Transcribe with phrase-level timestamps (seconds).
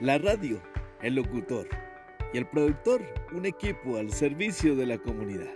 [0.00, 0.62] La radio,
[1.02, 1.66] el locutor
[2.32, 5.52] y el productor, un equipo al servicio de la comunidad.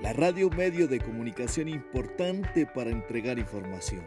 [0.00, 4.04] La radio medio de comunicación importante para entregar información.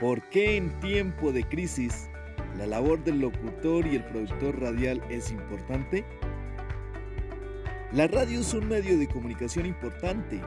[0.00, 2.08] ¿Por qué en tiempo de crisis
[2.56, 6.06] la labor del locutor y el productor radial es importante?
[7.92, 10.40] La radio es un medio de comunicación importante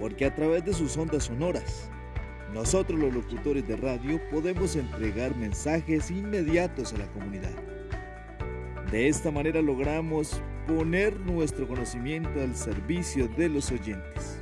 [0.00, 1.88] porque a través de sus ondas sonoras,
[2.52, 7.54] nosotros los locutores de radio podemos entregar mensajes inmediatos a la comunidad.
[8.90, 14.38] De esta manera logramos poner nuestro conocimiento al servicio de los oyentes.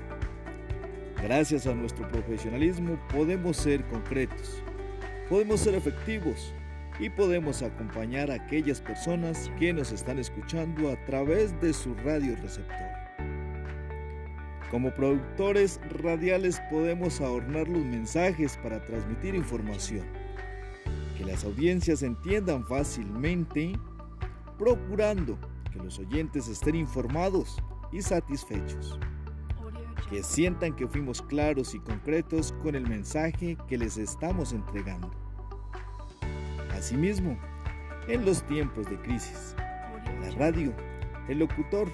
[1.22, 4.62] Gracias a nuestro profesionalismo podemos ser concretos,
[5.28, 6.54] podemos ser efectivos
[7.00, 12.36] y podemos acompañar a aquellas personas que nos están escuchando a través de su radio
[12.36, 13.03] receptor.
[14.74, 20.04] Como productores radiales podemos ahorrar los mensajes para transmitir información,
[21.16, 23.78] que las audiencias entiendan fácilmente,
[24.58, 25.38] procurando
[25.72, 28.98] que los oyentes estén informados y satisfechos,
[30.10, 35.08] que sientan que fuimos claros y concretos con el mensaje que les estamos entregando.
[36.72, 37.38] Asimismo,
[38.08, 39.54] en los tiempos de crisis,
[40.20, 40.74] la radio,
[41.28, 41.86] el locutor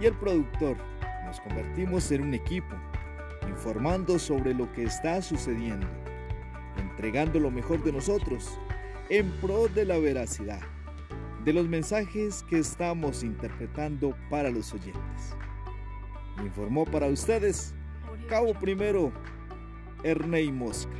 [0.00, 0.76] y el productor
[1.24, 2.74] nos convertimos en un equipo,
[3.48, 5.86] informando sobre lo que está sucediendo,
[6.78, 8.58] entregando lo mejor de nosotros
[9.08, 10.60] en pro de la veracidad
[11.44, 15.36] de los mensajes que estamos interpretando para los oyentes.
[16.42, 17.74] Informó para ustedes
[18.28, 19.12] Cabo Primero,
[20.02, 20.96] Ernei Mosca.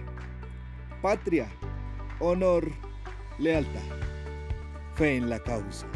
[1.01, 1.49] Patria,
[2.21, 2.71] honor,
[3.39, 3.81] lealtad,
[4.95, 5.87] fe en la causa.